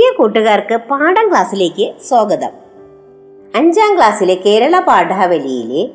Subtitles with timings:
[0.00, 2.50] പ്രിയ കൂട്ടുകാർക്ക് പാഠം ക്ലാസ്സിലേക്ക് സ്വാഗതം.
[3.54, 5.86] അഞ്ചാം ക്ലാസ്സിലെ കേരള പാഠാവലിയിലെ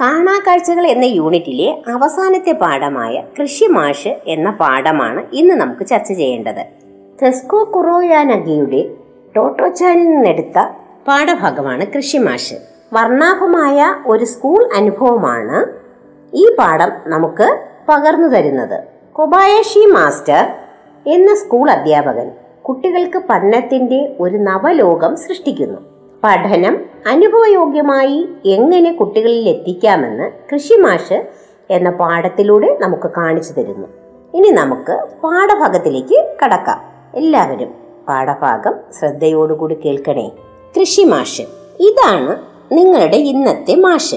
[0.00, 6.66] കാണാക്കാഴ്ചകൾ എന്ന യൂണിറ്റിലെ അവസാനത്തെ പാഠമായ കൃഷി മാഷ് എന്ന പാഠമാണ് ഇന്ന് നമുക്ക് ചർച്ച ചെയ്യേണ്ടത്.
[7.22, 8.90] തെസ്കോ കുറോയാനഗിയുടെ
[9.36, 10.58] ടോട്ടോച്ചാനിൽ നിന്നെടുത്ത
[11.08, 12.54] പാഠഭാഗമാണ് കൃഷി മാഷ്
[12.92, 15.66] വർണാഭമായ ഒരു സ്കൂൾ അനുഭവമാണ്
[16.36, 18.84] ഈ പാഠം നമുക്ക് പകർന്നു തരുന്നത്.
[19.12, 20.52] കൊബായഷി മാസ്റ്റർ
[21.06, 22.30] എന്ന സ്കൂൾ അധ്യാപകൻ
[22.68, 25.80] കുട്ടികൾക്ക് പഠനത്തിന്റെ ഒരു നവലോകം സൃഷ്ടിക്കുന്നു.
[26.24, 31.26] പഠനം അനുഭവയോഗ്യമായി എങ്ങനെ കുട്ടികളിൽ എത്തിക്കാമെന്ന് കൃഷിമാഷ്
[31.70, 33.88] എന്ന പാഠത്തിലൂടെ നമുക്ക് കാണിച്ചു തരുന്നു.
[34.34, 36.80] ഇനി നമുക്ക് പാഠഭാഗത്തിലേക്ക് കടക്കാം.
[37.14, 37.74] എല്ലാവരും
[38.08, 40.30] പാഠഭാഗം ശ്രദ്ധയോടുകൂടി കേൾക്കണേ.
[40.80, 41.42] കൃഷിമാഷ്
[41.80, 44.14] ഇതാണ് നിങ്ങളുടെ ഇന്നത്തെ മാഷ്.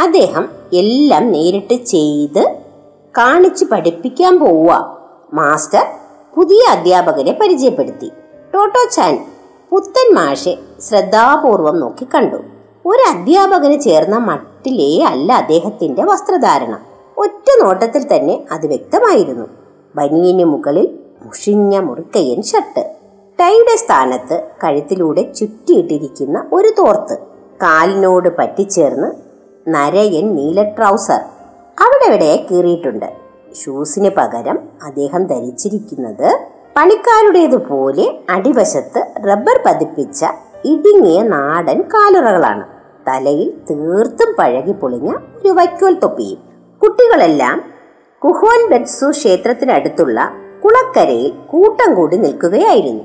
[0.00, 2.56] അദ്ദേഹം എല്ലാം നേരിട്ട് ചെയ്ത്
[3.18, 4.98] കാണിച്ച് പഠിപ്പിക്കാൻ പോവുക.
[5.34, 5.86] മാസ്റ്റർ
[6.36, 8.12] പുതിയ അധ്യാപകരെ പരിചയപ്പെടുത്തി.
[8.54, 9.26] ടോട്ടോ ചാൻ
[9.70, 12.36] പുത്തൻ മാഷെ ശ്രദ്ധാപൂർവം നോക്കി കണ്ടു.
[12.86, 16.78] ഒരു അധ്യാപകന് ചേർന്ന മട്ടിലേ അല്ല അദ്ദേഹത്തിന്റെ വസ്ത്രധാരണം.
[17.18, 19.46] ഒറ്റ നോട്ടത്തിൽ തന്നെ അത് വ്യക്തമായിരുന്നു.
[19.96, 22.94] ബനിയന് മുകളിൽ മുഷിഞ്ഞ മുറിക്കയ്യൻ ഷർട്ട്.
[23.40, 27.18] ടൈയുടെ സ്ഥാനത്ത് കഴുത്തിലൂടെ ചുറ്റിയിട്ടിരിക്കുന്ന ഒരു തോർത്ത്.
[27.62, 29.12] കാലിനോട് പറ്റിച്ചേർന്ന്
[29.68, 31.20] നരയൻ നീല ട്രൗസർ.
[31.80, 33.25] അവിടെവിടെ കീറിയിട്ടുണ്ട്?
[33.64, 36.38] ഷൂസിന് പകരം അദ്ദേഹം ധരിച്ചിരിക്കുന്നത്
[36.76, 40.24] പണിക്കാരുടേതുപോലെ അടിവശത്ത് റബ്ബർ പതിപ്പിച്ച
[40.64, 42.64] ഇടുങ്ങിയ നാടൻ കാലുറകളാണ്.
[43.08, 46.38] തലയിൽ തീർത്തും പഴകി പൊളിഞ്ഞ ഒരു വൈക്കോൽ തൊപ്പിയും.
[46.82, 47.62] കുട്ടികളെല്ലാം
[48.24, 50.30] കുഹോൻ ബെറ്റ്സു ക്ഷേത്രത്തിനടുത്തുള്ള
[50.64, 53.04] കുളക്കരയിൽ കൂട്ടം കൂടി നിൽക്കുകയായിരുന്നു.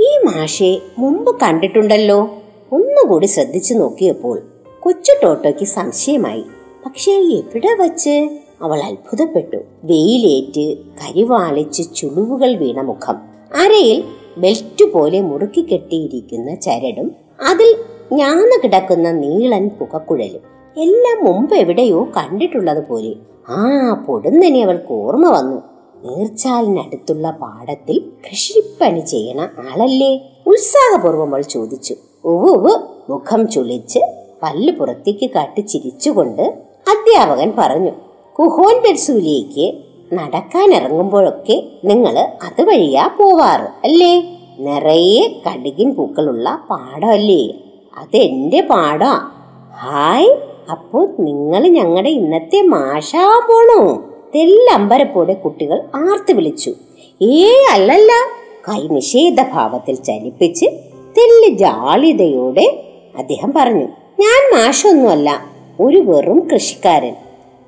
[0.00, 2.20] ഈ മാഷെ മുമ്പ് കണ്ടിട്ടുണ്ടല്ലോ.
[2.72, 4.42] ഒന്നുകൂടി ശ്രദ്ധിച്ചു നോക്കിയപ്പോൾ
[4.80, 6.44] കൊച്ചു ടോട്ടോയ്ക്ക് സംശയമായി.
[6.86, 8.28] പക്ഷേ എവിടെ വച്ച്?
[8.62, 9.56] അവൾ അത്ഭുതപ്പെട്ടു.
[9.84, 13.16] വെയിലേറ്റ് കരിവാളിച്ച് ചുളിവുകൾ വീണ മുഖം.
[13.64, 14.04] അരയിൽ
[14.38, 17.12] ബെൽറ്റ് പോലെ മുറുക്കി കെട്ടിയിരിക്കുന്ന ചരടും
[17.50, 17.76] അതിൽ
[18.12, 23.14] ഞാന്ന് കിടക്കുന്ന നീളൻ പുകക്കുഴലും എല്ലാം മുമ്പ് എവിടെയോ കണ്ടിട്ടുള്ളത് പോലെ.
[23.48, 25.62] ആ പൊടുന്നനെ അവൾക്ക് ഓർമ്മ വന്നു.
[26.04, 30.20] നീർച്ചാലിനടുത്തുള്ള പാടത്തിൽ കൃഷിപ്പണി ചെയ്യണ ആളല്ലേ?
[30.46, 31.94] ഉത്സാഹപൂർവം അവൾ ചോദിച്ചു.
[32.24, 32.78] ഉവ്
[33.10, 33.98] മുഖം ചുളിച്ച്
[34.42, 36.42] പല്ല് പുറത്തേക്ക് കാട്ടി ചിരിച്ചുകൊണ്ട്
[36.88, 37.90] അധ്യാപകൻ പറഞ്ഞു.
[38.38, 39.74] കുഹോൻ ബെഡ്സൂലിലേക്ക്
[40.12, 44.22] നടക്കാൻ ഇറങ്ങുമ്പോഴൊക്കെ നിങ്ങൾ അതുവഴിയാ പോവാറ് അല്ലേ?
[44.58, 47.54] നിറയെ കടുകിൻ പൂക്കളുള്ള പാടമല്ലേ?
[47.98, 49.30] അതെന്റെ പാടാ.
[49.76, 50.28] ഹായ്
[50.70, 54.04] അപ്പോൾ നിങ്ങൾ ഞങ്ങളുടെ ഇന്നത്തെ മാഷാ പോണോ?
[54.34, 56.74] തെല്ലമ്പരപ്പോടെ കുട്ടികൾ ആർത്തു വിളിച്ചു.
[57.22, 58.12] ഏ അല്ലല്ല.
[58.68, 60.66] കൈ നിഷേധഭാവത്തിൽ ചലിപ്പിച്ച്
[61.18, 62.84] തെല്ല് ജാളിതയോടെ
[63.18, 63.86] അദ്ദേഹം പറഞ്ഞു
[64.20, 65.42] ഞാൻ മാഷൊന്നുമല്ല
[65.80, 67.14] ഒരു വെറും കൃഷിക്കാരൻ.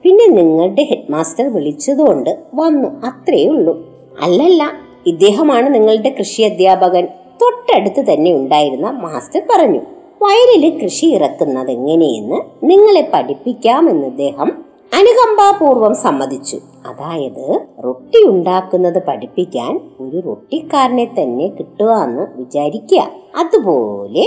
[0.03, 2.89] പിന്നെ നിങ്ങളുടെ ഹെഡ് മാസ്റ്റർ വിളിച്ചതുകൊണ്ട് വന്നു.
[3.07, 3.75] അത്രേ ഉള്ളൂ
[4.23, 4.73] അല്ലല്ല
[5.07, 7.09] ഇദ്ദേഹമാണ് നിങ്ങളുടെ കൃഷി അധ്യാപകൻ.
[7.43, 9.81] തൊട്ടടുത്ത് തന്നെ ഉണ്ടായിരുന്ന മാസ്റ്റർ പറഞ്ഞു
[10.23, 12.41] വയലിൽ കൃഷി ഇറക്കുന്നത് എങ്ങനെയെന്ന്
[12.71, 16.57] നിങ്ങളെ പഠിപ്പിക്കാമെന്ന് അദ്ദേഹം അനുകമ്പാപൂർവം സമ്മതിച്ചു.
[16.87, 23.03] അതായത് റൊട്ടി ഉണ്ടാക്കുന്നത് പഠിപ്പിക്കാൻ ഒരു റൊട്ടിക്കാരനെ തന്നെ കിട്ടുക എന്ന് വിചാരിക്കുക.
[23.39, 24.25] അതുപോലെ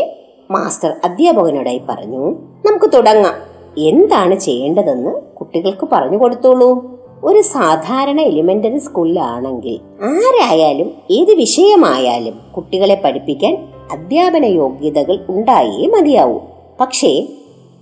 [0.52, 2.24] മാസ്റ്റർ അധ്യാപകനോടായി പറഞ്ഞു
[2.66, 3.53] നമുക്ക് തുടങ്ങാം.
[3.78, 6.94] എന്താണ് ചെയ്യേണ്ടതെന്ന് കുട്ടികൾക്ക് പറഞ്ഞു കൊടുത്തോളൂ.
[7.24, 16.40] ഒരു സാധാരണ എലിമെന്ററി സ്കൂളിലാണെങ്കിൽ ആരായാലും ഏത് വിഷയമായാലും കുട്ടികളെ പഠിപ്പിക്കാൻ അധ്യാപന യോഗ്യതകൾ ഉണ്ടായേ മതിയാവൂ.
[16.82, 17.28] പക്ഷേ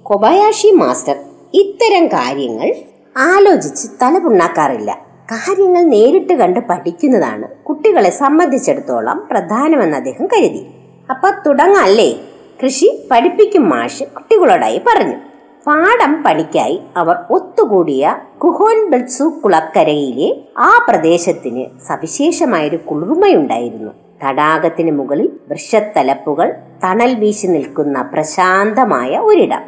[0.04, 1.16] കൊബയാഷി മാസ്റ്റർ
[1.54, 2.76] ഇത്തരം കാര്യങ്ങൾ
[3.18, 5.12] ആലോചിച്ച് തലപുണ്ണാക്കാറില്ല.
[5.32, 10.66] കാര്യങ്ങൾ നേരിട്ട് കണ്ട് പഠിക്കുന്നതാണ് കുട്ടികളെ സംബന്ധിച്ചിടത്തോളം പ്രധാനമെന്ന് അദ്ദേഹം കരുതി.
[11.10, 12.16] അപ്പൊ തുടങ്ങല്ലേ
[12.64, 15.31] കൃഷി പഠിപ്പിക്കും മാഷ് കുട്ടികളോടായി പറഞ്ഞു.
[15.68, 23.92] പാടം പണിക്കായി അവർ ഒത്തുകൂടിയ കുഹോൻ ബെൽസു കുളക്കരയിലെ ആ പ്രദേശത്തിന് സവിശേഷമായൊരു കുളിർമയുണ്ടായിരുന്നു.
[24.24, 26.54] തടാകത്തിന് മുകളിൽ വൃക്ഷത്തലപ്പുകൾ
[26.84, 29.64] തണൽ വീശി നിൽക്കുന്ന പ്രശാന്തമായ ഒരിടം.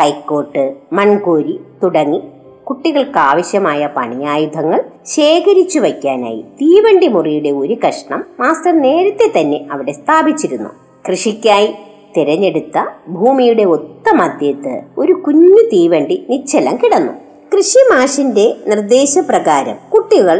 [0.00, 2.22] കൈക്കോട്ട് മൺകോരി തുടങ്ങി
[2.64, 10.70] കുട്ടികൾക്ക് ആവശ്യമായ പണിയായുധങ്ങൾ ശേഖരിച്ചു വയ്ക്കാനായി തീവണ്ടി മുറിയുടെ ഒരു കഷ്ണം മാസ്റ്റർ നേരത്തെ തന്നെ അവിടെ സ്ഥാപിച്ചിരുന്നു.
[11.08, 11.74] കൃഷിക്കായി
[12.16, 17.12] തിരഞ്ഞെടുത്ത ഭൂമിയുടെ ഒത്ത മധ്യത്ത് ഒരു കുഞ്ഞു തീവണ്ടി നിശ്ചലം കിടന്നു.
[17.54, 20.38] കൃഷി മാഷിന്റെ നിർദ്ദേശപ്രകാരം കുട്ടികൾ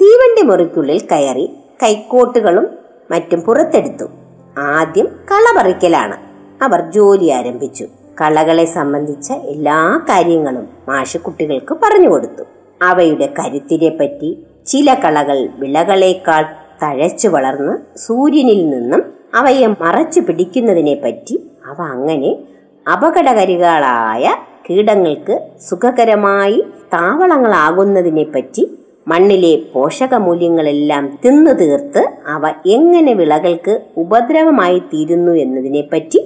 [0.00, 1.46] തീവണ്ടി മുറിക്കുള്ളിൽ കയറി
[1.82, 2.66] കൈക്കോട്ടുകളും
[3.10, 4.06] മറ്റും പുറത്തെടുത്തു.
[4.58, 6.16] ആദ്യം കള പറിക്കലാണ്
[6.64, 7.86] അവർ ജോലി ആരംഭിച്ചു.
[8.20, 12.44] കളകളെ സംബന്ധിച്ച എല്ലാ കാര്യങ്ങളും മാഷ് കുട്ടികൾക്ക് പറഞ്ഞു കൊടുത്തു.
[12.82, 16.44] അവയുടെ കരുത്തിനെ പറ്റി ചില കളകൾ വിളകളേക്കാൾ
[16.82, 19.02] തഴച്ചു വളർന്ന് സൂര്യനിൽ നിന്നും
[19.34, 22.36] അവയെ മറച്ചു പിടിക്കുന്നതിനെ പറ്റി അവ അങ്ങനെ
[22.92, 24.34] അപകടകരികളായ
[24.70, 36.18] കീടങ്ങൾക്ക് സുഖകരമായി താവളങ്ങളാകുന്നതിനെ പറ്റി മണ്ണിലെ പോഷകമൂല്യങ്ങളെല്ലാം തിന്നു തീർത്ത് അവ എങ്ങനെ വിളകൾക്ക് ഉപദ്രവമായി തീരുന്നു എന്നതിനെപ്പറ്റി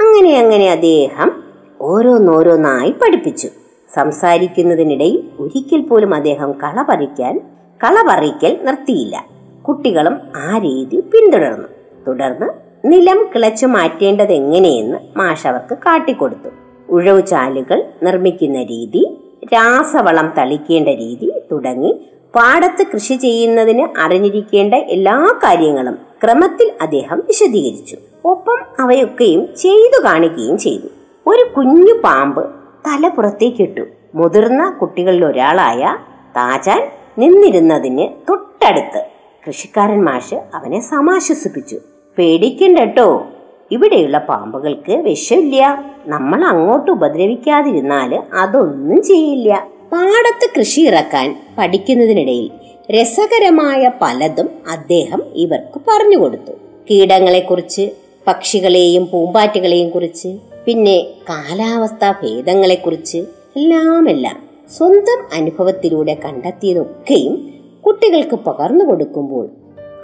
[0.00, 1.42] അങ്ങനെ അങ്ങനെ അദ്ദേഹം
[1.80, 3.48] ഓരോന്നോരോന്നായി പഠിപ്പിച്ചു.
[3.94, 7.38] സംസാരിക്കുന്നതിനിടയിൽ ഒരിക്കൽ പോലും അദ്ദേഹം കള പറിക്കാൻ
[7.84, 9.24] കള പറിക്കൽ നിർത്തിയില്ല.
[9.68, 11.68] കുട്ടികളും ആ രീതി പിന്തുടർന്നു.
[12.08, 12.48] തുടർന്ന്
[12.84, 16.48] നിലം കിളച്ചു മാറ്റേണ്ടത് എങ്ങനെയെന്ന് മാഷ് അവർക്ക് കാട്ടിക്കൊടുത്തു.
[16.88, 19.18] ഉഴവ് ചാലുകൾ നിർമ്മിക്കുന്ന രീതി
[19.52, 27.96] രാസവളം തളിക്കേണ്ട രീതി തുടങ്ങി പാടത്ത് കൃഷി ചെയ്യുന്നതിന് അറിഞ്ഞിരിക്കേണ്ട എല്ലാ കാര്യങ്ങളും ക്രമത്തിൽ അദ്ദേഹം വിശദീകരിച്ചു.
[28.24, 30.88] ഒപ്പം അവയൊക്കെയും ചെയ്തു കാണിക്കുകയും ചെയ്തു.
[31.26, 32.44] ഒരു കുഞ്ഞു പാമ്പ്
[32.86, 33.80] തല പുറത്തേക്കിട്ടു
[34.14, 35.96] മുതിർന്ന കുട്ടികളിൽ ഒരാളായ
[36.36, 39.04] താജാൻ നിന്നിരുന്നതിന് തൊട്ടടുത്ത്
[39.48, 41.78] കൃഷിക്കാരൻ മാഷ് അവനെ സമാശ്വസിപ്പിച്ചു.
[42.18, 43.26] പേടിക്കണ്ടട്ടോ.
[43.70, 45.84] ഇവിടെയുള്ള പാമ്പുകൾക്ക് വിഷമില്ല.
[46.06, 49.68] നമ്മൾ അങ്ങോട്ട് ഉപദ്രവിക്കാതിരുന്നാൽ അതൊന്നും ചെയ്യില്ല.
[49.92, 52.50] പാടത്ത് കൃഷി ഇറക്കാൻ പഠിക്കുന്നതിനിടയിൽ
[52.90, 56.52] രസകരമായ പലതും അദ്ദേഹം ഇവർക്ക് പറഞ്ഞു കൊടുത്തു.
[56.90, 57.90] കീടങ്ങളെ കുറിച്ച്
[58.26, 63.18] പക്ഷികളെയും പൂമ്പാറ്റകളെയും കുറിച്ച് പിന്നെ കാലാവസ്ഥാ ഭേദങ്ങളെക്കുറിച്ച്
[63.56, 64.36] എല്ലാം എല്ലാം
[64.76, 67.52] സ്വന്തം അനുഭവത്തിലൂടെ കണ്ടെത്തിയതൊക്കെയും
[67.86, 69.48] കുട്ടികൾക്ക് പകർന്നു കൊടുക്കുമ്പോൾ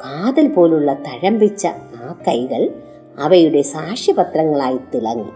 [0.05, 1.67] കാതൽ പോലുള്ള തഴമ്പിച്ച
[2.03, 2.71] ആ കൈകൾ
[3.23, 5.31] അവയുടെ സാക്ഷ്യപത്രങ്ങളായി തിളങ്ങി.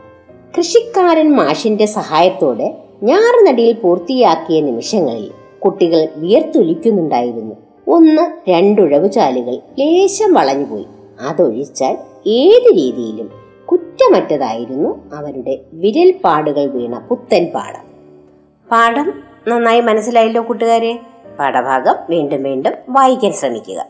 [0.57, 7.55] കൃഷിക്കാരൻ മാഷിന്റെ സഹായത്തോടെ ഞാറുനടിയിൽ പൂർത്തിയാക്കിയ നിമിഷങ്ങളിൽ കുട്ടികൾ വിയർത്തൊലിക്കുന്നുണ്ടായിരുന്നു.
[7.89, 10.87] ഒന്ന് രണ്ടുഴവുചാലുകൾ ലേശം വളഞ്ഞുപോയി.
[11.29, 13.31] അതൊഴിച്ചാൽ ഏത് രീതിയിലും
[13.65, 17.85] കുറ്റമറ്റതായിരുന്നു അവരുടെ വിരൽപാടുകൾ വീണ പുത്തൻ പാടം
[18.71, 19.15] പാഠം
[19.49, 20.99] നന്നായി മനസ്സിലായല്ലോ കൂട്ടുകാരെ.
[21.39, 23.87] പാഠഭാഗം വീണ്ടും വീണ്ടും വായിക്കാൻ ശ്രമിക്കുക.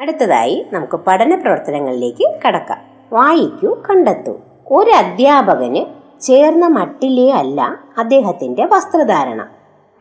[0.00, 2.78] അടുത്തതായി നമുക്ക് പഠന പ്രവർത്തനങ്ങളിലേക്ക് കടക്കാം.
[3.12, 4.34] വായിക്കൂ കണ്ടെത്തൂ.
[4.70, 5.84] ഒരു അധ്യാപകന്
[6.20, 9.46] ചേർന്ന മട്ടിലേ അല്ല അദ്ദേഹത്തിന്റെ വസ്ത്രധാരണം.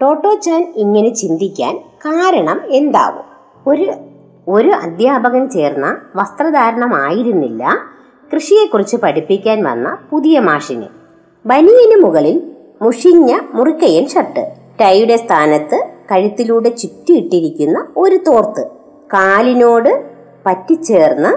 [0.01, 3.23] ടോട്ടോ ചാൻ ഇങ്ങനെ ചിന്തിക്കാൻ കാരണം എന്താവും?
[3.67, 3.93] ഒരു
[4.47, 7.77] ഒരു അധ്യാപകൻ ചേർന്ന വസ്ത്രധാരണമായിരുന്നില്ല
[8.35, 10.85] കൃഷിയെക്കുറിച്ച് പഠിപ്പിക്കാൻ വന്ന പുതിയ മാഷിന്.
[11.45, 12.51] ബനിയന് മുകളിൽ
[12.81, 14.53] മുഷിഞ്ഞ മുറുക്കയൻ ഷർട്ട്.
[14.81, 18.74] ടൈയുടെ സ്ഥാനത്ത് കഴുത്തിലൂടെ ചുറ്റിയിട്ടിരിക്കുന്ന ഒരു തോർത്ത്.
[19.13, 20.03] കാലിനോട്
[20.45, 21.31] പറ്റിച്ചേർന്ന്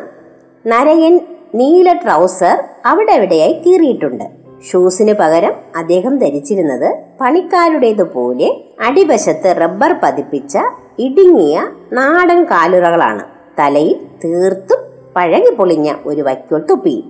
[0.68, 1.20] നരയൻ
[1.54, 4.24] നീല ട്രൗസർ അവിടെ എവിടെയായി കീറിയിട്ടുണ്ട്.
[4.70, 10.58] ഷൂസിന് പകരം അദ്ദേഹം ധരിച്ചിരുന്നത് പണിക്കാരുടേതുപോലെ അടിവശത്ത് റബ്ബർ പതിപ്പിച്ച
[10.98, 13.24] ഇടുങ്ങിയ നാടൻ കാലുറകളാണ്.
[13.58, 14.80] തലയിൽ തീർത്തും
[15.16, 17.04] പഴകി പൊളിഞ്ഞ ഒരു വൈക്കോൽ തൊപ്പി.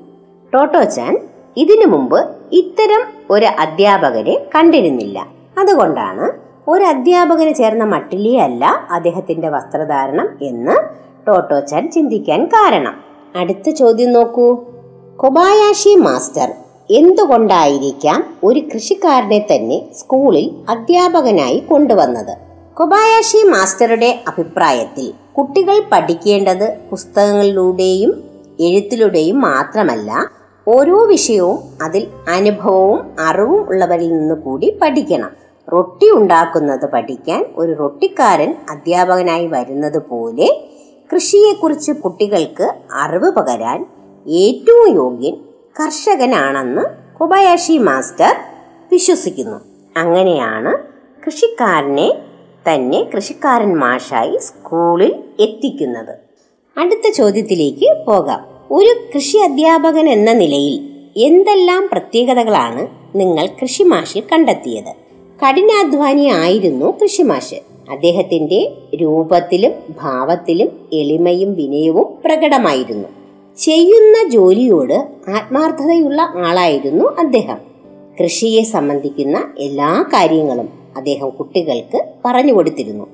[0.55, 5.27] ടോട്ടോച്ചാൻ ഇതിനു മുമ്പ് ഇത്തരം ഒരു അധ്യാപകരെ കണ്ടിരുന്നില്ല.
[5.59, 10.77] അതുകൊണ്ടാണ് ഒരു അധ്യാപകന് ചേർന്ന മട്ടിലേ അല്ല അദ്ദേഹത്തിന്റെ വസ്ത്രധാരണം എന്ന്
[11.29, 12.95] ടോട്ടോച്ചാൻ ചിന്തിക്കാൻ കാരണം.
[13.37, 14.57] അടുത്ത ചോദ്യം നോക്കൂ.
[15.17, 16.53] കൊബായാഷി മാസ്റ്റർ
[16.91, 22.37] എന്തുകൊണ്ടായിരിക്കാം ഒരു കൃഷിക്കാരനെ തന്നെ സ്കൂളിൽ അധ്യാപകനായി കൊണ്ടുവന്നത്?
[22.75, 28.23] കൊബായാഷി മാസ്റ്ററുടെ അഭിപ്രായത്തിൽ കുട്ടികൾ പഠിക്കേണ്ടത് പുസ്തകങ്ങളിലൂടെയും
[28.61, 30.31] എഴുത്തിലൂടെയും മാത്രമല്ല
[30.69, 35.38] ഓരോ വിഷയവും അതിൽ അനുഭവവും അറിവും ഉള്ളവരിൽ നിന്ന് കൂടി പഠിക്കണം.
[35.73, 40.69] റൊട്ടി ഉണ്ടാക്കുന്നത് പഠിക്കാൻ ഒരു റൊട്ടിക്കാരൻ അധ്യാപകനായി വരുന്നത് പോലെ
[41.15, 43.87] കൃഷിയെക്കുറിച്ച് കുട്ടികൾക്ക് അറിവ് പകരാൻ
[44.27, 45.37] ഏറ്റവും യോഗ്യൻ
[45.81, 46.83] കർഷകനാണെന്ന്
[47.19, 48.37] കൊബയാഷി മാസ്റ്റർ
[48.93, 49.57] വിശ്വസിക്കുന്നു.
[49.97, 50.79] അങ്ങനെയാണ്
[51.27, 52.19] കൃഷിക്കാരനെ
[52.69, 56.15] തന്നെ കൃഷിക്കാരൻ മാഷായി സ്കൂളിൽ എത്തിക്കുന്നത്.
[56.79, 58.47] അടുത്ത ചോദ്യത്തിലേക്ക് പോകാം.
[58.71, 65.08] ഒരു കൃഷി അധ്യാപകൻ എന്ന നിലയിൽ എന്തെല്ലാം പ്രത്യേകതകളാണ് നിങ്ങൾ കൃഷി മാഷിൽ കണ്ടെത്തിയത്?
[65.47, 67.55] കഠിനാധ്വാനി ആയിരുന്നു കൃഷിമാഷ്.
[67.91, 73.09] അദ്ദേഹത്തിന്റെ രൂപത്തിലും ഭാവത്തിലും എളിമയും വിനയവും പ്രകടമായിരുന്നു.
[73.59, 77.59] ചെയ്യുന്ന ജോലിയോട് ആത്മാർത്ഥതയുള്ള ആളായിരുന്നു അദ്ദേഹം.
[78.23, 83.07] കൃഷിയെ സംബന്ധിക്കുന്ന എല്ലാ കാര്യങ്ങളും അദ്ദേഹം കുട്ടികൾക്ക് പറഞ്ഞു കൊടുത്തിരുന്നു.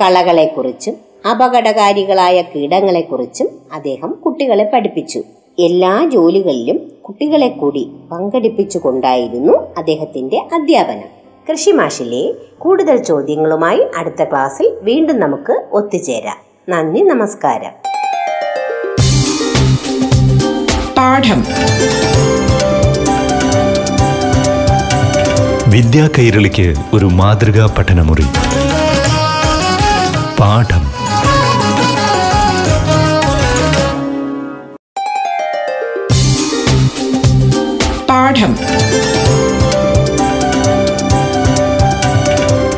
[0.00, 0.94] കളകളെക്കുറിച്ചും
[1.30, 5.22] അപകടകാരികളായ കീടങ്ങളെക്കുറിച്ചും അദ്ദേഹം കുട്ടികളെ പഠിപ്പിച്ചു.
[5.58, 11.23] എല്ലാ ജോലികളിലും കുട്ടികളെ കൂടി പങ്കെടുപ്പിച്ചുകൊണ്ടായിരുന്നു അദ്ദേഹത്തിന്റെ അധ്യാപനം.
[11.50, 16.36] കൃഷിമാഷിലെ കൂടുതൽ ചോദ്യങ്ങളുമായി അടുത്ത ക്ലാസ്സിൽ വീണ്ടും നമുക്ക് ഒത്തുചേരാം.
[16.68, 17.72] നന്ദി നമസ്കാരം.
[25.70, 28.24] വിദ്യാ കൈരളിക്ക് ഒരു മാതൃകാ പഠനമുറി.
[30.40, 30.83] പാഠം.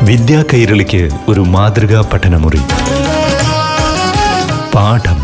[0.07, 2.57] വിദ്യാ കൈരളിക്ക് ഒരു മാതൃകാ പഠനമുറി.
[4.75, 5.17] പാഠം.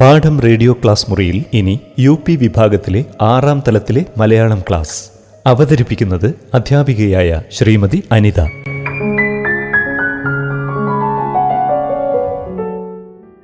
[0.00, 5.10] പാഠം റേഡിയോ ക്ലാസ് മുറിയിൽ ഇനി യു പി വിഭാഗത്തിലെ ആറാം തലത്തിലെ മലയാളം ക്ലാസ്.
[5.46, 8.40] അവതരിപ്പിക്കുന്നത് അധ്യാപികയായ ശ്രീമതി അനിത.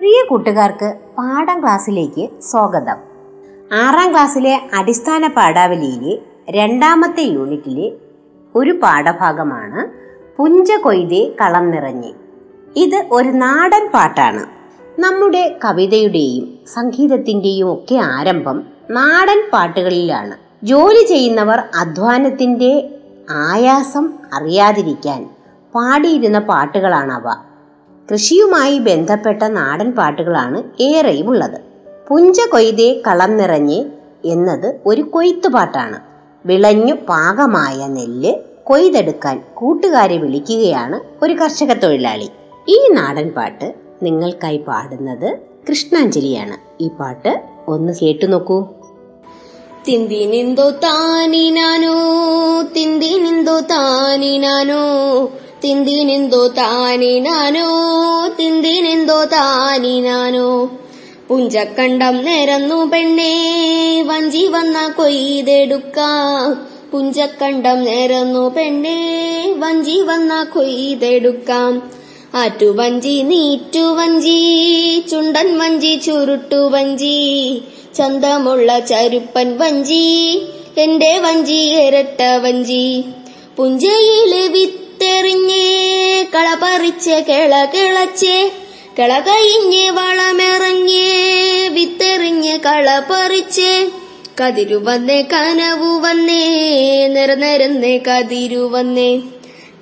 [0.00, 2.96] പ്രിയ കൂട്ടുകാർക്ക് പാഠം ക്ലാസ്സിലേക്ക് സ്വാഗതം.
[3.72, 7.92] ആറാം ക്ലാസ്സിലെ അടിസ്ഥാന പാഠാവലിയിലെ രണ്ടാമത്തെ യൂണിറ്റിലെ
[8.54, 9.88] ഒരു പാഠഭാഗമാണ്
[10.36, 12.12] പുഞ്ച കൊയ്തേ കളം നിറഞ്ഞ്.
[12.76, 14.46] ഇത് ഒരു നാടൻ പാട്ടാണ്.
[15.00, 20.66] നമ്മുടെ കവിതയുടെയും സംഗീതത്തിന്റെയും ഒക്കെ ആരംഭം നാടൻ പാട്ടുകളിലാണ്.
[20.66, 22.98] ജോലി ചെയ്യുന്നവർ അധ്വാനത്തിന്റെ
[23.30, 25.30] ആയാസം അറിയാതിരിക്കാൻ
[25.74, 27.34] പാടിയിരുന്ന പാട്ടുകളാണവ.
[28.12, 31.60] കൃഷിയുമായി ബന്ധപ്പെട്ട നാടൻ പാട്ടുകളാണ് ഏറെയും ഉള്ളത്
[32.08, 33.84] പുഞ്ച കൊയ്തേ കളം നിറഞ്ഞ്
[34.24, 36.09] എന്നത് ഒരു കൊയ്ത്തുപാട്ടാണ്.
[36.46, 42.28] വിളഞ്ഞു പാകമായ നെല്ല് കൊയ്തെടുക്കാൻ കൂട്ടുകാരെ വിളിക്കുകയാണ് ഒരു കർഷക തൊഴിലാളി.
[42.68, 46.82] ഈ നാടൻ പാട്ട് നിങ്ങൾക്കായി പാടുന്നത് കൃഷ്ണാഞ്ജലിയാണ്.
[46.82, 48.64] ഈ പാട്ട് ഒന്ന് കേട്ടു നോക്കൂ.
[49.88, 51.94] തിന്തിനിന്തോ താനിനാനോ
[52.62, 54.82] തിന്തിനിന്തോ താനിനാനോ
[55.64, 57.68] തിന്തിനിന്തോ താനിനാനോ
[58.40, 60.70] തിന്തിനിന്തോ താനിനാനോ.
[61.30, 63.34] പുഞ്ചക്കണ്ടം നിരന്നു പെണ്ണേ
[64.02, 65.98] വഞ്ചി വന്ന കൊയ്തെടുക്ക.
[66.92, 68.98] പുഞ്ചക്കണ്ടം നിരന്നു പെണ്ണേ
[69.58, 71.92] വഞ്ചി വന്ന കൊയ്തെടുക്കാം.
[72.34, 74.38] ആറ്റുവഞ്ചി നീറ്റുവഞ്ചി
[75.10, 77.60] ചുണ്ടൻ വഞ്ചി ചുരുട്ടുവഞ്ചി
[77.98, 80.42] ചന്തമുള്ള ചരുപ്പൻ വഞ്ചി
[80.78, 83.04] എന്റെ വഞ്ചി ഇരട്ട വഞ്ചി.
[83.56, 85.66] പുഞ്ചയിലെ വിത്തെറിഞ്ഞേ
[86.34, 88.50] കളപറിച്ച് കിള കിളച്ചേ.
[88.98, 93.90] കിള കഴിഞ്ഞ് വളമിറങ്ങേ വിത്തെറിഞ്ഞ് കള പറിച്ച്
[94.40, 99.20] കതിരു വന്നേ കനവു വന്നേ നിറനിരന്നേ കതിരു വന്നേ.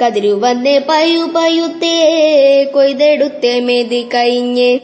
[0.02, 1.96] കതിരു വന്നേ പയു പയുത്തേ
[2.74, 4.80] കൊയ്തെടുത്തേ മെതി കഴിഞ്ഞേ.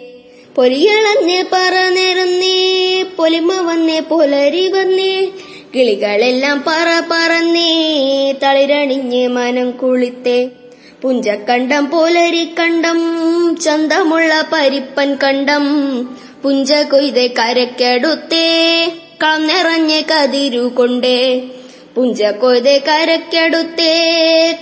[0.57, 5.27] പൊലിയളഞ്ഞ് പറന്നിരുന്നേ പൊലിമ വന്നേ പുലരി വന്നേ.
[5.75, 10.49] കിളികളെല്ലാം പറ പറന്നേ തളിരണിഞ്ഞ് മനം കുളിത്തേ.
[11.05, 12.99] പുഞ്ചക്കണ്ടം പുലരിക്കണ്ടം
[13.57, 15.65] ചന്തമുള്ള പരിപ്പൻ കണ്ടം.
[16.43, 18.89] പുഞ്ച കൊയ്തെ കരക്കെടുത്തേ
[19.23, 21.45] കളം നിറഞ്ഞ കതിരു കൊണ്ടേ.
[21.97, 23.93] പുഞ്ച കൊയ്തെ കരക്കെടുത്തേ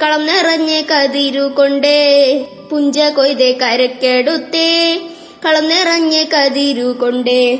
[0.02, 2.44] കളം നിറഞ്ഞ കതിരു കൊണ്ടേ.
[2.70, 5.00] പുഞ്ച കൊയ്തെ കരക്കെടുത്തേ
[5.46, 7.58] കളം നിറഞ്ഞ കതിരു കൊണ്ടേ.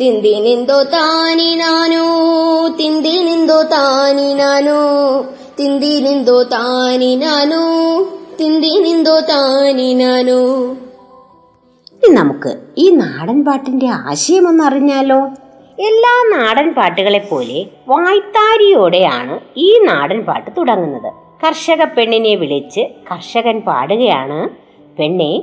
[0.00, 2.04] തിന്തിനിന്തോ താനി നാനോ
[2.80, 5.24] തിന്തിനിന്തോ താനി നാനോ.
[5.58, 7.62] തിന്തിനിന്തോ താനി നാനോ
[8.40, 10.38] തിന്തിനിന്തോ താനി നാനോ
[11.92, 15.18] ഇനി നമുക്ക് ഈ നാടൻ പാട്ടിന്റെ ആശയം ഒന്ന് അറിഞ്ഞാലോ
[15.78, 21.12] എല്ലാ നാടൻ പാട്ടുകളെ പോലെ വായ്ത്താരിയോടെയാണ് ഈ നാടൻ പാട്ട് തുടങ്ങുന്നത്.
[21.46, 24.48] കർഷക പെണ്ണിനെ വിളിച്ച് കർഷകൻ പാടുകയാണ്.
[24.98, 25.42] പെണ്ണെ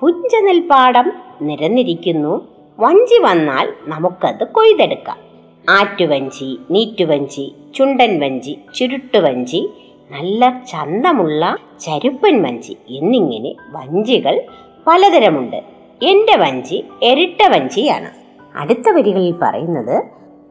[0.00, 2.48] പുഞ്ചനെൽപ്പാടം നിരന്നിരിക്കുന്നു.
[2.78, 5.21] വഞ്ചി വന്നാൽ നമുക്കത് കൊയ്തെടുക്കാം.
[5.68, 9.70] ആറ്റുവഞ്ചി നീറ്റുവഞ്ചി ചുണ്ടൻ വഞ്ചി ചുരുട്ടുവഞ്ചി
[10.10, 14.42] നല്ല ചന്തമുള്ള ചരുപ്പൻ വഞ്ചി എന്നിങ്ങനെ വഞ്ചികൾ
[14.86, 15.56] പലതരമുണ്ട്.
[16.02, 18.10] എന്റെ വഞ്ചി എരിട്ട വഞ്ചിയാണ്.
[18.56, 20.04] അടുത്ത വരികളിൽ പറയുന്നത്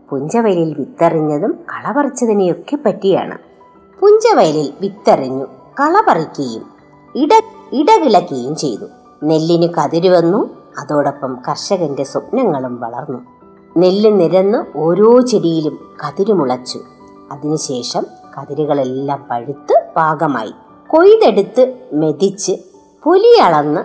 [0.10, 3.38] പുഞ്ചവയലിൽ വിത്തെറിഞ്ഞതും കളപറിച്ചതിനെയൊക്കെ പറ്റിയാണ്.
[4.00, 5.46] പുഞ്ചവയലിൽ വിത്തെറിഞ്ഞു
[5.80, 6.64] കളപറിക്കുകയും
[7.16, 7.30] ഇട
[7.74, 8.86] ഇടകിളക്കുകയും ചെയ്തു.
[9.24, 10.50] നെല്ലിന് കതിരുവന്നു
[10.80, 13.41] അതോടൊപ്പം കർഷകന്റെ സ്വപ്നങ്ങളും വളർന്നു.
[13.78, 16.80] നെല്ല് നിരന്ന് ഓരോ ചെടിയിലും കതിരുമുളച്ചു.
[17.32, 18.06] അതിനുശേഷം
[18.38, 20.52] കതിരുകളെല്ലാം പഴുത്ത് പാകമായി.
[20.88, 22.52] കൊയ്തെടുത്ത് മെതിച്ച്
[23.04, 23.82] പുലിയളന്ന്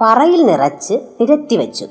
[0.00, 1.86] പറയിൽ നിറച്ച് നിരത്തി നിരത്തിവെച്ചു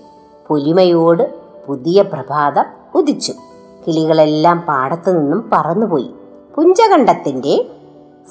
[0.48, 1.34] പുലിമയോട്
[1.68, 2.64] പുതിയ പ്രഭാതം
[2.96, 3.34] ഉദിച്ചു.
[3.88, 6.10] കിളികളെല്ലാം പാടത്തു നിന്നും പറന്നുപോയി.
[6.56, 7.72] പുഞ്ചകണ്ഠത്തിന്റെ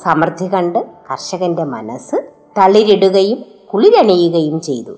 [0.03, 0.79] സമൃദ്ധി കണ്ട്
[1.13, 2.17] കർഷകന്റെ മനസ്സ്
[2.59, 3.45] തളിരിടുകയും
[3.75, 4.91] കുളിരണിയുകയും ചെയ്തു.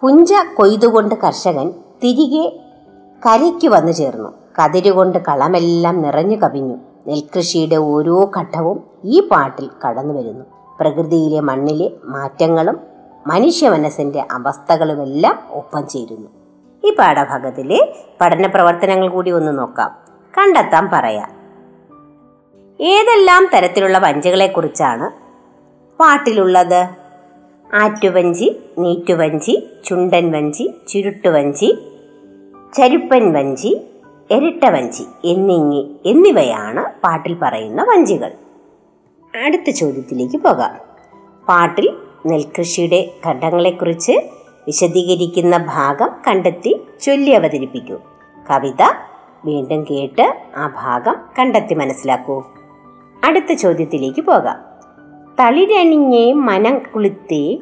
[0.00, 1.70] പുഞ്ച കൊയ്തുകൊണ്ട് കർഷകൻ
[2.04, 2.60] തിരികെ
[3.26, 4.32] കരയ്ക്ക് വന്നു ചേർന്നു.
[4.62, 6.74] കതിരുകൊണ്ട് കളമെല്ലാം നിറഞ്ഞു കവിഞ്ഞു.
[7.06, 10.44] നെൽകൃഷിയുടെ ഓരോ ഘട്ടവും ഈ പാട്ടിൽ കടന്നു വരുന്നു.
[10.80, 12.80] പ്രകൃതിയിലെ മണ്ണിലെ മാറ്റങ്ങളും
[13.26, 16.28] മനുഷ്യ മനസ്സിന്റെ അവസ്ഥകളുമെല്ലാം ഒപ്പം ചേരുന്നു.
[16.84, 19.96] ഈ പാഠഭാഗത്തിലെ പഠന പ്രവർത്തനങ്ങൾ കൂടി ഒന്ന് നോക്കാം.
[20.38, 21.30] കണ്ടെത്താൻ പറയാം.
[22.80, 25.10] ഏതെല്ലാം തരത്തിലുള്ള വഞ്ചികളെക്കുറിച്ചാണ്
[26.00, 26.88] പാട്ടിലുള്ളത്?
[27.74, 31.78] ആറ്റുവഞ്ചി നീറ്റുവഞ്ചി ചുണ്ടൻ വഞ്ചി ചുരുട്ടുവഞ്ചി
[32.74, 33.80] ചരുപ്പൻ വഞ്ചി
[34.30, 38.32] ഇരട്ട വഞ്ചി എന്നിങ്ങി എന്നിവയാണ് പാട്ടിൽ പറയുന്ന വഞ്ചികൾ.
[39.44, 40.76] അടുത്ത ചോദ്യത്തിലേക്ക് പോകാം.
[41.48, 44.12] പാട്ടിൽ നെൽകൃഷിയുടെ ഘട്ടങ്ങളെക്കുറിച്ച്
[44.66, 47.98] വിശദീകരിക്കുന്ന ഭാഗം കണ്ടെത്തി ചൊല്ലി അവതരിപ്പിക്കൂ.
[48.50, 48.82] കവിത
[49.44, 52.44] വീണ്ടും കേട്ട് ആ ഭാഗം കണ്ടെത്തി മനസ്സിലാക്കൂ.
[53.24, 54.56] അടുത്ത ചോദ്യത്തിലേക്ക് പോകാം.
[55.40, 57.58] തളിരണിഞ്ഞേ മനം കുളിത്തേ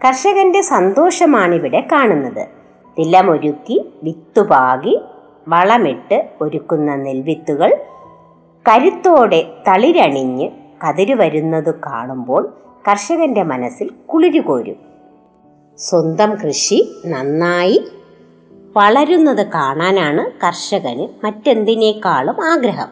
[0.05, 2.47] കർഷകന്റെ സന്തോഷമാണിവിടെ കാണുന്നത്.
[2.99, 4.99] നിലമൊരുക്കി വിത്തുപാകി
[5.47, 7.77] വളമിട്ട് ഒരുക്കുന്ന നെൽവിത്തുകൾ
[8.69, 10.49] കരുത്തോടെ തളിരണിഞ്ഞ്
[10.87, 14.75] കതിര് വരുന്നത് കാണുമ്പോൾ കർഷകന്റെ മനസ്സിൽ കുളിരു കോരും.
[15.77, 17.87] സ്വന്തം കൃഷി നന്നായി
[18.75, 22.87] വളരുന്നത് കാണാനാണ് കർഷകന് മറ്റെന്തിനേക്കാളും ആഗ്രഹം.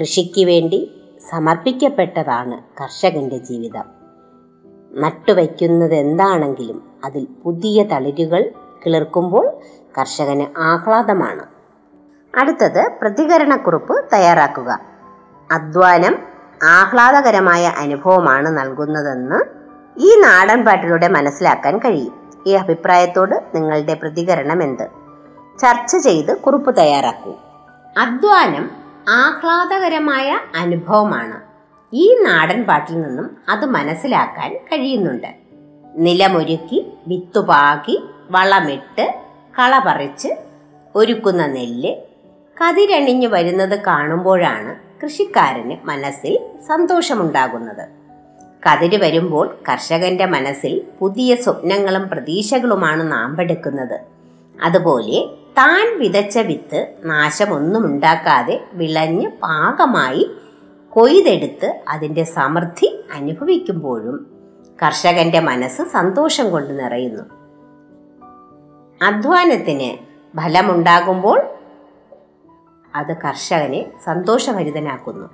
[0.00, 0.90] കൃഷിക്ക് വേണ്ടി
[1.30, 3.95] സമർപ്പിക്കപ്പെട്ടതാണ് കർഷകന്റെ ജീവിതം.
[4.96, 8.52] നട്ടുവയ്ക്കുന്നത് എന്താണെങ്കിലും അതിൽ പുതിയ തളിരുകൾ
[8.86, 9.52] കിളിർക്കുമ്പോൾ
[9.98, 11.46] കർഷകന് ആഹ്ലാദമാണ്.
[12.38, 14.78] അടുത്തത് പ്രതികരണക്കുറിപ്പ് തയ്യാറാക്കുക.
[15.52, 16.18] അധ്വാനം
[16.64, 19.44] ആഹ്ലാദകരമായ അനുഭവമാണ് നൽകുന്നതെന്ന്
[19.98, 22.30] ഈ നാടൻ പാട്ടിലൂടെ മനസ്സിലാക്കാൻ കഴിയും.
[22.46, 24.88] ഈ അഭിപ്രായത്തോട് നിങ്ങളുടെ പ്രതികരണം എന്ത്?
[25.58, 27.34] ചർച്ച ചെയ്ത് കുറിപ്പ് തയ്യാറാക്കൂ.
[27.98, 28.70] അധ്വാനം
[29.08, 31.45] ആഹ്ലാദകരമായ അനുഭവമാണ്.
[31.92, 35.26] ഈ നാടൻ പാട്ടിൽ നിന്നും അത് മനസ്സിലാക്കാൻ കഴിയുന്നുണ്ട്.
[35.96, 39.14] നിലമൊരുക്കി വിത്തുപാകി വളമിട്ട്
[39.58, 40.28] കള പറിച്ച്
[40.94, 41.96] ഒരുക്കുന്ന നെല്ല്
[42.62, 46.38] കതിരണിഞ്ഞു വരുന്നത് കാണുമ്പോഴാണ് കൃഷിക്കാരന് മനസ്സിൽ
[46.68, 47.88] സന്തോഷമുണ്ടാകുന്നത്.
[48.68, 54.00] കതിര് വരുമ്പോൾ കർഷകന്റെ മനസ്സിൽ പുതിയ സ്വപ്നങ്ങളും പ്രതീക്ഷകളുമാണ് നാമ്പെടുക്കുന്നത്.
[54.62, 55.26] അതുപോലെ
[55.58, 60.30] താൻ വിതച്ച വിത്ത് നാശമൊന്നും ഉണ്ടാക്കാതെ വിളഞ്ഞ് പാകമായി
[60.96, 64.26] കൊയ്തെടുത്ത് അതിന്റെ സമൃദ്ധി അനുഭവിക്കുമ്പോഴും
[64.82, 67.22] കർഷകന്റെ മനസ്സ് സന്തോഷം കൊണ്ട് നിറയുന്നു.
[69.04, 69.98] അധ്വാനത്തിന്
[70.36, 71.42] ഫലമുണ്ടാകുമ്പോൾ
[72.94, 75.28] അത് കർഷകനെ സന്തോഷഭരിതനാക്കുന്നു.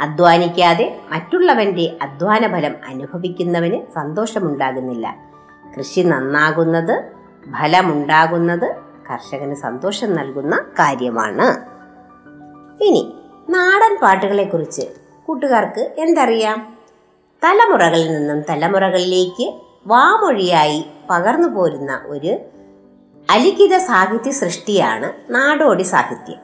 [0.00, 5.16] അധ്വാനിക്കാതെ മറ്റുള്ളവന്റെ അധ്വാന ഫലം അനുഭവിക്കുന്നവന് സന്തോഷമുണ്ടാകുന്നില്ല.
[5.78, 7.12] കൃഷി നന്നാകുന്നത്
[7.62, 8.74] ഫലമുണ്ടാകുന്നത്
[9.10, 11.78] കർഷകന് സന്തോഷം നൽകുന്ന കാര്യമാണ്.
[12.84, 13.17] ഇനി
[13.48, 14.82] നാടൻ പാട്ടുകളെക്കുറിച്ച്
[15.26, 16.78] കൂട്ടുകാർക്ക് എന്തറിയാം?
[17.44, 19.54] തലമുറകളിൽ നിന്നും തലമുറകളിലേക്ക്
[19.86, 22.38] വാമൊഴിയായി പകർന്നു പോരുന്ന ഒരു
[23.30, 26.36] അലിഖിത സാഹിത്യ സൃഷ്ടിയാണ് നാടോടി സാഹിത്യം.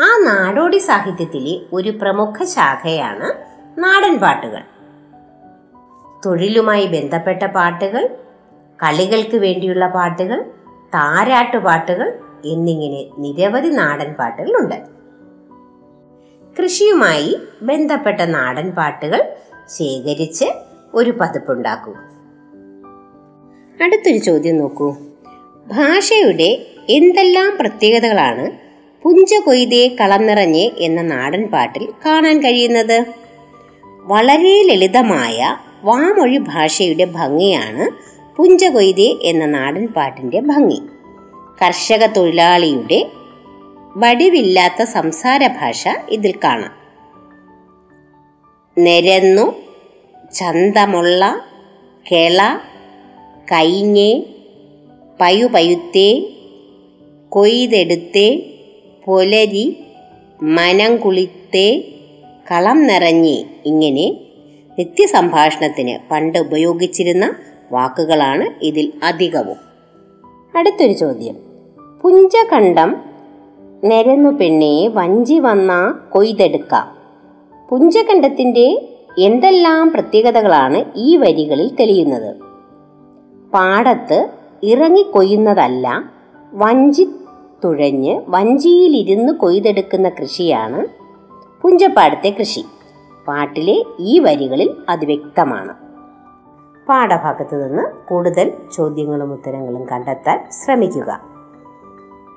[0.00, 3.46] ആ നാടോടി സാഹിത്യത്തിലെ ഒരു പ്രമുഖ ശാഖയാണ്
[3.78, 4.62] നാടൻ പാട്ടുകൾ.
[6.26, 8.16] തൊഴിലുമായി ബന്ധപ്പെട്ട പാട്ടുകൾ
[8.82, 10.42] കളികൾക്ക് വേണ്ടിയുള്ള പാട്ടുകൾ
[10.94, 15.01] താരാട്ടുപാട്ടുകൾ എന്നിങ്ങനെ നിരവധി നാടൻ പാട്ടുകളുണ്ട്.
[16.58, 19.28] കൃഷിയുമായി ബന്ധപ്പെട്ട നാടൻ പാട്ടുകൾ
[19.78, 20.44] ശേഖരിച്ച്
[20.94, 21.92] ഒരു പതിപ്പുണ്ടാക്കൂ.
[23.84, 24.96] അടുത്തൊരു ചോദ്യം നോക്കൂ.
[25.66, 28.50] ഭാഷയുടെ എന്തെല്ലാം പ്രത്യേകതകളാണ്
[29.02, 30.26] പുഞ്ച കൊയ്തേ കളം
[30.78, 33.04] എന്ന നാടൻ പാട്ടിൽ കാണാൻ കഴിയുന്നത്?
[33.84, 37.90] വളരെ ലളിതമായ വാമൊഴി ഭാഷയുടെ ഭംഗിയാണ്
[38.36, 38.64] പുഞ്ച
[39.22, 40.82] എന്ന നാടൻ പാട്ടിന്റെ ഭംഗി.
[41.64, 43.10] കർഷക തൊഴിലാളിയുടെ
[43.96, 46.72] വടിവില്ലാത്ത സംസാര ഭാഷ ഇതിൽ കാണാം.
[48.78, 49.54] നിരന്നു
[50.34, 51.44] ചന്തമുള്ള
[52.12, 52.58] കെള
[53.52, 54.22] കൈഞ്ഞേ
[55.20, 56.28] പയുപയുത്തേ
[57.28, 58.58] കൊയ്തെടുത്തേ
[59.04, 59.84] പൊലരി
[60.42, 61.84] മനം കുളിത്തേ
[62.52, 64.16] കളം നിറഞ്ഞേ ഇങ്ങനെ
[64.78, 67.34] നിത്യസംഭാഷണത്തിന് പണ്ട് ഉപയോഗിച്ചിരുന്ന
[67.72, 69.56] വാക്കുകളാണ് ഇതിൽ അധികവും.
[70.58, 71.36] അടുത്തൊരു ചോദ്യം.
[72.02, 73.11] പുഞ്ചകണ്ഠം
[73.84, 76.96] നിരന്നു പെണ്ണെ വഞ്ചി വന്ന കൊയ്തെടുക്കാം.
[77.68, 82.36] പുഞ്ചകണ്ഠത്തിന്റെ എന്തെല്ലാം പ്രത്യേകതകളാണ് ഈ വരികളിൽ തെളിയുന്നത്?
[83.52, 84.28] പാടത്ത്
[84.62, 86.04] ഇറങ്ങി കൊയ്യുന്നതല്ല
[86.54, 87.08] വഞ്ചി
[87.64, 90.86] തുഴഞ്ഞ് വഞ്ചിയിലിരുന്ന് കൊയ്തെടുക്കുന്ന കൃഷിയാണ്
[91.62, 92.64] പുഞ്ചപ്പാടത്തെ കൃഷി.
[93.28, 95.74] പാട്ടിലെ ഈ വരികളിൽ അത് വ്യക്തമാണ്.
[96.88, 101.31] പാഠഭാഗത്ത് നിന്ന് കൂടുതൽ ചോദ്യങ്ങളും ഉത്തരങ്ങളും കണ്ടെത്താൻ ശ്രമിക്കുക.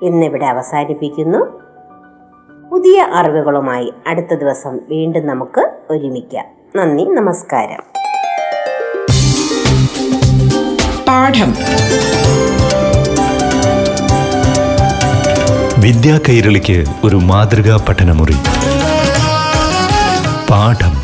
[0.02, 1.66] ഇന്നിവിടെ അവസാനിപ്പിക്കുന്നു.
[2.70, 6.44] പുതിയ അറിവുകളുമായി അടുത്ത ദിവസം വീണ്ടും നമുക്ക് ഒരുമിക്കാം.
[6.76, 7.82] നന്ദി നമസ്കാരം.
[11.08, 11.54] പാഠം.
[15.82, 18.36] വിദ്യാ കൈരളിക്ക് ഒരു മാതൃകാ പഠനമുറി.
[20.50, 20.95] പാഠം.